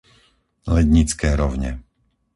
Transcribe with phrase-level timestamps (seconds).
[0.73, 1.71] Lednické Rovne